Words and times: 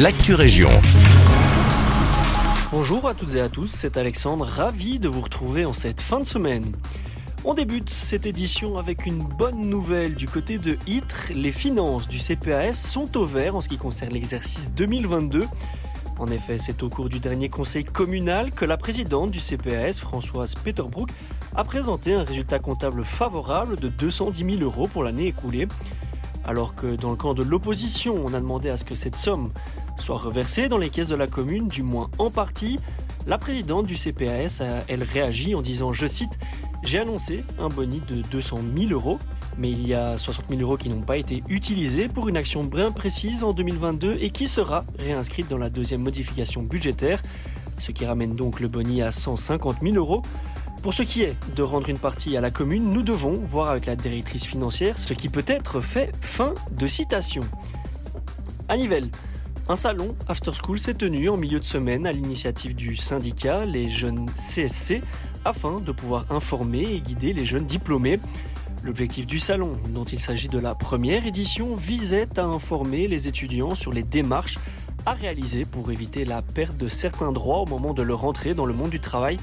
l'actu 0.00 0.34
région. 0.34 0.70
Bonjour 2.72 3.06
à 3.06 3.14
toutes 3.14 3.36
et 3.36 3.40
à 3.40 3.48
tous, 3.48 3.68
c'est 3.68 3.96
Alexandre, 3.96 4.44
ravi 4.44 4.98
de 4.98 5.08
vous 5.08 5.20
retrouver 5.20 5.64
en 5.64 5.72
cette 5.72 6.00
fin 6.00 6.18
de 6.18 6.24
semaine. 6.24 6.72
On 7.44 7.54
débute 7.54 7.90
cette 7.90 8.26
édition 8.26 8.76
avec 8.76 9.06
une 9.06 9.18
bonne 9.18 9.60
nouvelle 9.60 10.16
du 10.16 10.26
côté 10.26 10.58
de 10.58 10.76
ITRE. 10.88 11.30
Les 11.32 11.52
finances 11.52 12.08
du 12.08 12.18
CPAS 12.18 12.72
sont 12.72 13.16
au 13.16 13.24
vert 13.24 13.54
en 13.54 13.60
ce 13.60 13.68
qui 13.68 13.78
concerne 13.78 14.12
l'exercice 14.12 14.70
2022. 14.72 15.46
En 16.18 16.26
effet, 16.26 16.58
c'est 16.58 16.82
au 16.82 16.88
cours 16.88 17.08
du 17.08 17.20
dernier 17.20 17.48
conseil 17.48 17.84
communal 17.84 18.50
que 18.50 18.64
la 18.64 18.76
présidente 18.76 19.30
du 19.30 19.38
CPAS, 19.38 20.00
Françoise 20.00 20.54
Peterbrook, 20.56 21.10
a 21.54 21.62
présenté 21.62 22.14
un 22.14 22.24
résultat 22.24 22.58
comptable 22.58 23.04
favorable 23.04 23.76
de 23.76 23.88
210 23.88 24.58
000 24.58 24.62
euros 24.62 24.88
pour 24.88 25.04
l'année 25.04 25.26
écoulée. 25.26 25.68
Alors 26.46 26.74
que 26.74 26.94
dans 26.96 27.10
le 27.10 27.16
camp 27.16 27.32
de 27.32 27.42
l'opposition, 27.42 28.16
on 28.22 28.34
a 28.34 28.40
demandé 28.40 28.68
à 28.68 28.76
ce 28.76 28.84
que 28.84 28.94
cette 28.94 29.16
somme 29.16 29.50
soit 29.98 30.18
reversée 30.18 30.68
dans 30.68 30.78
les 30.78 30.90
caisses 30.90 31.08
de 31.08 31.14
la 31.14 31.26
commune, 31.26 31.68
du 31.68 31.82
moins 31.82 32.10
en 32.18 32.30
partie, 32.30 32.78
la 33.26 33.38
présidente 33.38 33.86
du 33.86 33.96
CPAS 33.96 34.62
elle, 34.88 35.02
réagi 35.02 35.54
en 35.54 35.62
disant, 35.62 35.92
je 35.92 36.06
cite, 36.06 36.38
J'ai 36.82 36.98
annoncé 36.98 37.42
un 37.58 37.68
boni 37.68 38.02
de 38.08 38.20
200 38.20 38.58
000 38.76 38.90
euros, 38.92 39.18
mais 39.56 39.70
il 39.70 39.86
y 39.86 39.94
a 39.94 40.18
60 40.18 40.46
000 40.50 40.60
euros 40.60 40.76
qui 40.76 40.90
n'ont 40.90 41.00
pas 41.00 41.16
été 41.16 41.42
utilisés 41.48 42.08
pour 42.08 42.28
une 42.28 42.36
action 42.36 42.64
bien 42.64 42.92
précise 42.92 43.42
en 43.42 43.52
2022 43.52 44.18
et 44.20 44.30
qui 44.30 44.46
sera 44.46 44.84
réinscrite 44.98 45.48
dans 45.48 45.58
la 45.58 45.70
deuxième 45.70 46.02
modification 46.02 46.62
budgétaire, 46.62 47.22
ce 47.80 47.92
qui 47.92 48.04
ramène 48.04 48.34
donc 48.34 48.60
le 48.60 48.68
boni 48.68 49.00
à 49.00 49.10
150 49.10 49.76
000 49.82 49.94
euros. 49.96 50.22
Pour 50.82 50.92
ce 50.92 51.02
qui 51.02 51.22
est 51.22 51.34
de 51.56 51.62
rendre 51.62 51.88
une 51.88 51.98
partie 51.98 52.36
à 52.36 52.42
la 52.42 52.50
commune, 52.50 52.92
nous 52.92 53.02
devons 53.02 53.32
voir 53.32 53.70
avec 53.70 53.86
la 53.86 53.96
directrice 53.96 54.44
financière 54.44 54.98
ce 54.98 55.14
qui 55.14 55.30
peut 55.30 55.44
être 55.46 55.80
fait. 55.80 56.14
Fin 56.20 56.52
de 56.72 56.86
citation. 56.86 57.42
À 58.68 58.76
un 59.68 59.76
salon 59.76 60.14
After 60.28 60.50
School 60.52 60.78
s'est 60.78 60.94
tenu 60.94 61.30
en 61.30 61.38
milieu 61.38 61.58
de 61.58 61.64
semaine 61.64 62.06
à 62.06 62.12
l'initiative 62.12 62.74
du 62.74 62.96
syndicat 62.96 63.64
Les 63.64 63.88
Jeunes 63.88 64.26
CSC 64.36 65.02
afin 65.44 65.80
de 65.80 65.90
pouvoir 65.90 66.26
informer 66.30 66.82
et 66.82 67.00
guider 67.00 67.32
les 67.32 67.46
jeunes 67.46 67.64
diplômés. 67.64 68.18
L'objectif 68.82 69.26
du 69.26 69.38
salon, 69.38 69.76
dont 69.94 70.04
il 70.04 70.20
s'agit 70.20 70.48
de 70.48 70.58
la 70.58 70.74
première 70.74 71.26
édition, 71.26 71.74
visait 71.76 72.38
à 72.38 72.44
informer 72.44 73.06
les 73.06 73.26
étudiants 73.26 73.74
sur 73.74 73.90
les 73.90 74.02
démarches 74.02 74.58
à 75.06 75.12
réaliser 75.12 75.64
pour 75.64 75.90
éviter 75.90 76.26
la 76.26 76.42
perte 76.42 76.76
de 76.76 76.88
certains 76.88 77.32
droits 77.32 77.60
au 77.60 77.66
moment 77.66 77.94
de 77.94 78.02
leur 78.02 78.26
entrée 78.26 78.52
dans 78.52 78.66
le 78.66 78.74
monde 78.74 78.90
du 78.90 79.00
travail. 79.00 79.38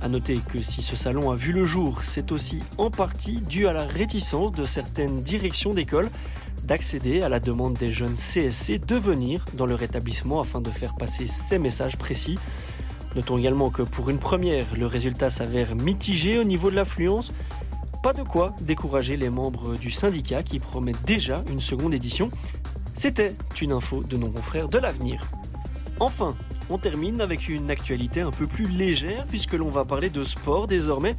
A 0.00 0.08
noter 0.08 0.38
que 0.52 0.62
si 0.62 0.80
ce 0.82 0.96
salon 0.96 1.30
a 1.30 1.36
vu 1.36 1.52
le 1.52 1.64
jour, 1.64 2.02
c'est 2.02 2.32
aussi 2.32 2.60
en 2.78 2.90
partie 2.90 3.40
dû 3.42 3.68
à 3.68 3.72
la 3.74 3.86
réticence 3.86 4.52
de 4.52 4.64
certaines 4.64 5.22
directions 5.22 5.70
d'école 5.70 6.08
d'accéder 6.64 7.22
à 7.22 7.28
la 7.28 7.40
demande 7.40 7.74
des 7.74 7.92
jeunes 7.92 8.14
CSC 8.14 8.78
de 8.78 8.96
venir 8.96 9.44
dans 9.54 9.66
leur 9.66 9.82
établissement 9.82 10.40
afin 10.40 10.60
de 10.60 10.70
faire 10.70 10.94
passer 10.96 11.28
ces 11.28 11.58
messages 11.58 11.96
précis. 11.96 12.38
Notons 13.14 13.38
également 13.38 13.70
que 13.70 13.82
pour 13.82 14.10
une 14.10 14.18
première, 14.18 14.66
le 14.76 14.86
résultat 14.86 15.30
s'avère 15.30 15.76
mitigé 15.76 16.38
au 16.38 16.44
niveau 16.44 16.70
de 16.70 16.76
l'affluence. 16.76 17.32
Pas 18.02 18.12
de 18.12 18.22
quoi 18.22 18.54
décourager 18.60 19.16
les 19.16 19.30
membres 19.30 19.76
du 19.76 19.90
syndicat 19.90 20.42
qui 20.42 20.58
promettent 20.58 21.04
déjà 21.04 21.42
une 21.50 21.60
seconde 21.60 21.94
édition. 21.94 22.28
C'était 22.96 23.32
une 23.60 23.72
info 23.72 24.02
de 24.02 24.16
nos 24.16 24.30
confrères 24.30 24.68
de 24.68 24.78
l'avenir. 24.78 25.20
Enfin, 26.00 26.28
on 26.70 26.78
termine 26.78 27.20
avec 27.20 27.48
une 27.48 27.70
actualité 27.70 28.20
un 28.20 28.30
peu 28.30 28.46
plus 28.46 28.66
légère 28.66 29.24
puisque 29.28 29.54
l'on 29.54 29.70
va 29.70 29.84
parler 29.84 30.10
de 30.10 30.24
sport 30.24 30.66
désormais. 30.66 31.16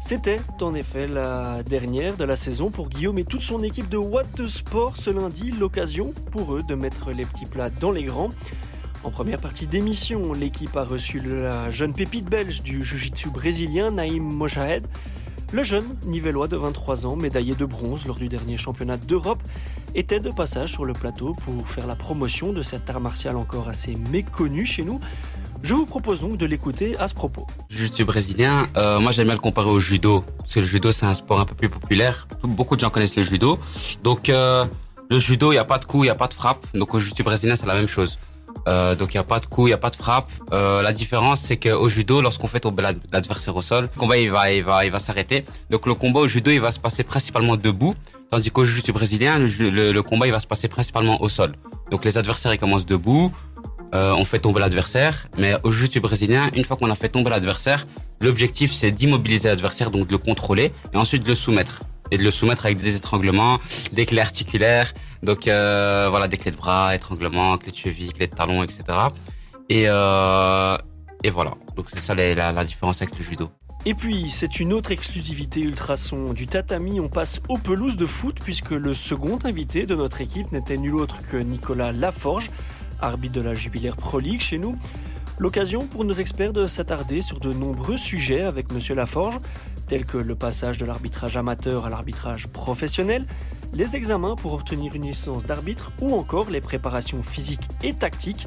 C'était 0.00 0.36
en 0.60 0.74
effet 0.74 1.06
la 1.08 1.62
dernière 1.62 2.16
de 2.16 2.24
la 2.24 2.36
saison 2.36 2.70
pour 2.70 2.88
Guillaume 2.88 3.18
et 3.18 3.24
toute 3.24 3.40
son 3.40 3.62
équipe 3.62 3.88
de 3.88 3.96
What 3.96 4.24
Sport 4.48 4.96
ce 4.96 5.10
lundi, 5.10 5.50
l'occasion 5.50 6.12
pour 6.30 6.54
eux 6.54 6.62
de 6.68 6.74
mettre 6.74 7.10
les 7.10 7.24
petits 7.24 7.46
plats 7.46 7.70
dans 7.70 7.90
les 7.90 8.04
grands. 8.04 8.28
En 9.02 9.10
première 9.10 9.40
partie 9.40 9.66
d'émission, 9.66 10.32
l'équipe 10.32 10.76
a 10.76 10.84
reçu 10.84 11.20
la 11.20 11.70
jeune 11.70 11.92
pépite 11.92 12.24
belge 12.28 12.62
du 12.62 12.82
jiu-jitsu 12.82 13.30
brésilien 13.30 13.90
Naïm 13.90 14.22
Mojahed. 14.22 14.86
Le 15.54 15.62
jeune 15.62 15.96
Nivellois 16.06 16.48
de 16.48 16.56
23 16.56 17.06
ans, 17.06 17.14
médaillé 17.14 17.54
de 17.54 17.64
bronze 17.64 18.06
lors 18.06 18.16
du 18.16 18.28
dernier 18.28 18.56
championnat 18.56 18.96
d'Europe, 18.96 19.38
était 19.94 20.18
de 20.18 20.30
passage 20.30 20.72
sur 20.72 20.84
le 20.84 20.94
plateau 20.94 21.36
pour 21.44 21.68
faire 21.68 21.86
la 21.86 21.94
promotion 21.94 22.52
de 22.52 22.64
cet 22.64 22.90
art 22.90 22.98
martial 22.98 23.36
encore 23.36 23.68
assez 23.68 23.94
méconnu 24.10 24.66
chez 24.66 24.82
nous. 24.82 25.00
Je 25.62 25.74
vous 25.74 25.86
propose 25.86 26.20
donc 26.20 26.38
de 26.38 26.44
l'écouter 26.44 26.98
à 26.98 27.06
ce 27.06 27.14
propos. 27.14 27.46
Je 27.70 27.86
suis 27.86 28.02
brésilien, 28.02 28.66
euh, 28.76 28.98
moi 28.98 29.12
j'aime 29.12 29.26
bien 29.26 29.34
le 29.34 29.40
comparer 29.40 29.70
au 29.70 29.78
judo, 29.78 30.24
parce 30.38 30.54
que 30.54 30.58
le 30.58 30.66
judo 30.66 30.90
c'est 30.90 31.06
un 31.06 31.14
sport 31.14 31.38
un 31.38 31.44
peu 31.44 31.54
plus 31.54 31.68
populaire, 31.68 32.26
beaucoup 32.42 32.74
de 32.74 32.80
gens 32.80 32.90
connaissent 32.90 33.14
le 33.14 33.22
judo. 33.22 33.56
Donc 34.02 34.30
euh, 34.30 34.64
le 35.08 35.18
judo, 35.20 35.52
il 35.52 35.54
n'y 35.54 35.60
a 35.60 35.64
pas 35.64 35.78
de 35.78 35.84
coup, 35.84 36.02
il 36.02 36.08
n'y 36.08 36.10
a 36.10 36.16
pas 36.16 36.26
de 36.26 36.34
frappe, 36.34 36.66
donc 36.74 36.94
au 36.94 36.98
jiu 36.98 37.12
brésilien 37.22 37.54
c'est 37.54 37.66
la 37.66 37.74
même 37.74 37.86
chose. 37.86 38.18
Euh, 38.66 38.94
donc 38.94 39.12
il 39.12 39.16
n'y 39.16 39.20
a 39.20 39.24
pas 39.24 39.40
de 39.40 39.46
coup, 39.46 39.66
il 39.66 39.70
n'y 39.70 39.74
a 39.74 39.78
pas 39.78 39.90
de 39.90 39.96
frappe. 39.96 40.30
Euh, 40.52 40.82
la 40.82 40.92
différence, 40.92 41.40
c'est 41.40 41.56
qu'au 41.56 41.88
judo, 41.88 42.20
lorsqu'on 42.20 42.46
fait 42.46 42.60
tomber 42.60 42.82
l'adversaire 43.12 43.54
au 43.54 43.62
sol, 43.62 43.88
le 43.94 44.00
combat 44.00 44.16
il 44.16 44.30
va, 44.30 44.52
il 44.52 44.62
va, 44.62 44.84
il 44.84 44.90
va 44.90 44.98
s'arrêter. 44.98 45.44
Donc 45.70 45.86
le 45.86 45.94
combat 45.94 46.20
au 46.20 46.28
judo, 46.28 46.50
il 46.50 46.60
va 46.60 46.72
se 46.72 46.80
passer 46.80 47.04
principalement 47.04 47.56
debout, 47.56 47.94
tandis 48.30 48.50
qu'au 48.50 48.64
jiu 48.64 48.92
brésilien, 48.92 49.38
le, 49.38 50.00
combat 50.02 50.26
il 50.26 50.32
va 50.32 50.40
se 50.40 50.46
passer 50.46 50.68
principalement 50.68 51.22
au 51.22 51.28
sol. 51.28 51.52
Donc 51.90 52.04
les 52.04 52.16
adversaires 52.16 52.54
ils 52.54 52.58
commencent 52.58 52.86
debout, 52.86 53.32
euh, 53.94 54.12
on 54.12 54.24
fait 54.24 54.38
tomber 54.38 54.60
l'adversaire, 54.60 55.28
mais 55.36 55.56
au 55.62 55.70
jiu 55.70 56.00
brésilien, 56.00 56.50
une 56.54 56.64
fois 56.64 56.76
qu'on 56.76 56.90
a 56.90 56.94
fait 56.94 57.10
tomber 57.10 57.30
l'adversaire, 57.30 57.84
l'objectif 58.20 58.72
c'est 58.72 58.90
d'immobiliser 58.90 59.48
l'adversaire, 59.48 59.90
donc 59.90 60.06
de 60.06 60.12
le 60.12 60.18
contrôler 60.18 60.72
et 60.92 60.96
ensuite 60.96 61.22
de 61.22 61.28
le 61.28 61.34
soumettre 61.34 61.82
et 62.10 62.18
de 62.18 62.22
le 62.22 62.30
soumettre 62.30 62.66
avec 62.66 62.78
des 62.78 62.96
étranglements, 62.96 63.58
des 63.92 64.06
clés 64.06 64.20
articulaires, 64.20 64.92
donc 65.24 65.48
euh, 65.48 66.08
voilà, 66.10 66.28
des 66.28 66.36
clés 66.36 66.50
de 66.50 66.56
bras, 66.56 66.94
étranglements, 66.94 67.58
clés 67.58 67.72
de 67.72 67.76
cheville, 67.76 68.12
clés 68.12 68.26
de 68.26 68.34
talons, 68.34 68.62
etc. 68.62 68.84
Et, 69.68 69.84
euh, 69.88 70.76
et 71.22 71.30
voilà, 71.30 71.54
donc 71.76 71.86
c'est 71.92 72.00
ça 72.00 72.14
la, 72.14 72.52
la 72.52 72.64
différence 72.64 73.02
avec 73.02 73.16
le 73.16 73.24
judo. 73.24 73.50
Et 73.86 73.92
puis, 73.92 74.30
c'est 74.30 74.60
une 74.60 74.72
autre 74.72 74.92
exclusivité 74.92 75.60
ultrason 75.60 76.32
du 76.32 76.46
tatami. 76.46 77.00
On 77.00 77.08
passe 77.08 77.40
aux 77.50 77.58
pelouses 77.58 77.96
de 77.96 78.06
foot 78.06 78.38
puisque 78.42 78.70
le 78.70 78.94
second 78.94 79.38
invité 79.44 79.84
de 79.84 79.94
notre 79.94 80.22
équipe 80.22 80.50
n'était 80.52 80.78
nul 80.78 80.94
autre 80.94 81.18
que 81.30 81.36
Nicolas 81.36 81.92
Laforge, 81.92 82.48
arbitre 83.02 83.34
de 83.34 83.42
la 83.42 83.54
Jubilaire 83.54 83.96
Pro 83.96 84.20
League 84.20 84.40
chez 84.40 84.56
nous. 84.56 84.78
L'occasion 85.38 85.86
pour 85.86 86.04
nos 86.04 86.14
experts 86.14 86.54
de 86.54 86.66
s'attarder 86.66 87.20
sur 87.20 87.40
de 87.40 87.52
nombreux 87.52 87.98
sujets 87.98 88.42
avec 88.42 88.72
Monsieur 88.72 88.94
Laforge, 88.94 89.36
tels 89.86 90.04
que 90.04 90.18
le 90.18 90.34
passage 90.34 90.78
de 90.78 90.86
l'arbitrage 90.86 91.36
amateur 91.36 91.86
à 91.86 91.90
l'arbitrage 91.90 92.46
professionnel, 92.48 93.24
les 93.72 93.96
examens 93.96 94.36
pour 94.36 94.52
obtenir 94.54 94.94
une 94.94 95.06
licence 95.06 95.44
d'arbitre 95.44 95.92
ou 96.00 96.14
encore 96.14 96.50
les 96.50 96.60
préparations 96.60 97.22
physiques 97.22 97.68
et 97.82 97.92
tactiques. 97.92 98.46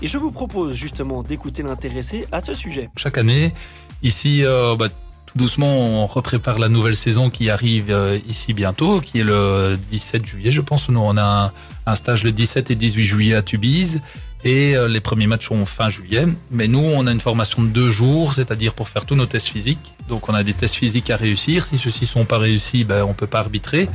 Et 0.00 0.06
je 0.06 0.18
vous 0.18 0.32
propose 0.32 0.74
justement 0.74 1.22
d'écouter 1.22 1.62
l'intéressé 1.62 2.26
à 2.32 2.40
ce 2.40 2.54
sujet. 2.54 2.90
Chaque 2.96 3.18
année, 3.18 3.54
ici, 4.02 4.44
euh, 4.44 4.74
bah, 4.74 4.88
tout 4.88 5.38
doucement, 5.38 5.78
on 5.78 6.06
reprépare 6.06 6.58
la 6.58 6.68
nouvelle 6.68 6.96
saison 6.96 7.30
qui 7.30 7.50
arrive 7.50 7.90
euh, 7.90 8.18
ici 8.26 8.52
bientôt, 8.52 9.00
qui 9.00 9.20
est 9.20 9.24
le 9.24 9.78
17 9.90 10.26
juillet, 10.26 10.50
je 10.50 10.60
pense. 10.60 10.88
Nous, 10.88 11.00
on 11.00 11.16
a 11.16 11.46
un, 11.46 11.52
un 11.86 11.94
stage 11.94 12.24
le 12.24 12.32
17 12.32 12.70
et 12.70 12.74
18 12.74 13.04
juillet 13.04 13.34
à 13.34 13.42
Tubize. 13.42 14.00
Et 14.44 14.74
euh, 14.76 14.88
les 14.88 15.00
premiers 15.00 15.26
matchs 15.26 15.48
sont 15.48 15.66
fin 15.66 15.88
juillet. 15.88 16.26
Mais 16.50 16.66
nous, 16.66 16.80
on 16.80 17.06
a 17.06 17.12
une 17.12 17.20
formation 17.20 17.62
de 17.62 17.68
deux 17.68 17.90
jours, 17.90 18.34
c'est-à-dire 18.34 18.74
pour 18.74 18.88
faire 18.88 19.06
tous 19.06 19.14
nos 19.14 19.26
tests 19.26 19.48
physiques. 19.48 19.94
Donc, 20.08 20.28
on 20.28 20.34
a 20.34 20.42
des 20.42 20.54
tests 20.54 20.74
physiques 20.74 21.10
à 21.10 21.16
réussir. 21.16 21.66
Si 21.66 21.78
ceux-ci 21.78 22.06
sont 22.06 22.24
pas 22.24 22.38
réussis, 22.38 22.84
ben, 22.84 23.04
on 23.04 23.14
peut 23.14 23.28
pas 23.28 23.38
arbitrer. 23.38 23.88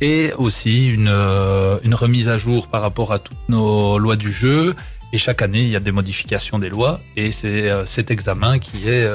Et 0.00 0.32
aussi 0.36 0.88
une, 0.88 1.08
euh, 1.08 1.78
remise 1.92 2.28
à 2.28 2.38
jour 2.38 2.66
par 2.66 2.82
rapport 2.82 3.12
à 3.12 3.20
toutes 3.20 3.48
nos 3.48 3.98
lois 3.98 4.16
du 4.16 4.32
jeu. 4.32 4.74
Et 5.12 5.18
chaque 5.18 5.42
année, 5.42 5.62
il 5.62 5.68
y 5.68 5.76
a 5.76 5.80
des 5.80 5.92
modifications 5.92 6.58
des 6.58 6.68
lois. 6.68 6.98
Et 7.16 7.30
c'est 7.30 7.70
euh, 7.70 7.86
cet 7.86 8.10
examen 8.10 8.58
qui 8.58 8.88
est 8.88 9.08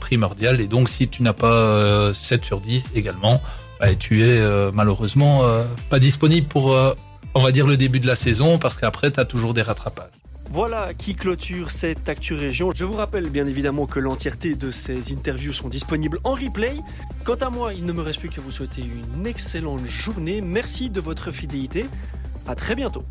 primordial. 0.00 0.60
Et 0.60 0.66
donc, 0.66 0.90
si 0.90 1.08
tu 1.08 1.22
n'as 1.22 1.32
pas 1.32 2.12
7 2.12 2.44
sur 2.44 2.60
10 2.60 2.90
également, 2.94 3.42
ben, 3.80 3.96
tu 3.96 4.22
es 4.22 4.70
malheureusement 4.74 5.44
pas 5.88 5.98
disponible 5.98 6.46
pour 6.46 6.76
on 7.34 7.42
va 7.42 7.52
dire 7.52 7.66
le 7.66 7.76
début 7.76 8.00
de 8.00 8.06
la 8.06 8.16
saison 8.16 8.58
parce 8.58 8.76
qu'après 8.76 9.10
tu 9.10 9.20
as 9.20 9.24
toujours 9.24 9.54
des 9.54 9.62
rattrapages. 9.62 10.10
Voilà 10.52 10.94
qui 10.94 11.14
clôture 11.14 11.70
cette 11.70 12.08
Actu 12.08 12.34
Région. 12.34 12.72
Je 12.74 12.84
vous 12.84 12.94
rappelle 12.94 13.30
bien 13.30 13.46
évidemment 13.46 13.86
que 13.86 14.00
l'entièreté 14.00 14.56
de 14.56 14.72
ces 14.72 15.12
interviews 15.12 15.52
sont 15.52 15.68
disponibles 15.68 16.18
en 16.24 16.34
replay. 16.34 16.74
Quant 17.24 17.36
à 17.36 17.50
moi, 17.50 17.72
il 17.72 17.86
ne 17.86 17.92
me 17.92 18.00
reste 18.00 18.18
plus 18.18 18.30
qu'à 18.30 18.40
vous 18.40 18.50
souhaiter 18.50 18.82
une 18.82 19.28
excellente 19.28 19.86
journée. 19.86 20.40
Merci 20.40 20.90
de 20.90 21.00
votre 21.00 21.30
fidélité. 21.30 21.86
À 22.48 22.56
très 22.56 22.74
bientôt. 22.74 23.04